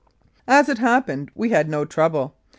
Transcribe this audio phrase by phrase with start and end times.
[0.47, 2.33] As it happened, we had no trouble.